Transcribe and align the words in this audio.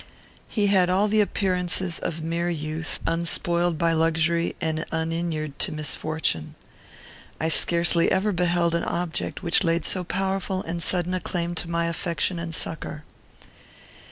He 0.47 0.65
had 0.65 0.89
all 0.89 1.07
the 1.07 1.21
appearances 1.21 1.99
of 1.99 2.23
mere 2.23 2.49
youth, 2.49 2.99
unspoiled 3.05 3.77
by 3.77 3.93
luxury 3.93 4.55
and 4.59 4.83
uninured 4.91 5.59
to 5.59 5.71
misfortune. 5.71 6.55
I 7.39 7.49
scarcely 7.49 8.11
ever 8.11 8.31
beheld 8.31 8.73
an 8.73 8.83
object 8.85 9.43
which 9.43 9.63
laid 9.63 9.85
so 9.85 10.03
powerful 10.03 10.63
and 10.63 10.81
sudden 10.81 11.13
a 11.13 11.19
claim 11.19 11.53
to 11.53 11.69
my 11.69 11.85
affection 11.85 12.39
and 12.39 12.55
succour. 12.55 13.03